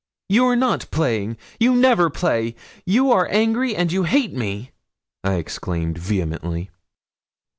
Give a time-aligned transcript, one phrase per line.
[0.29, 2.55] 'You are not playing you never play
[2.87, 4.71] you are angry, and you hate me,'
[5.23, 6.71] I exclaimed, vehemently.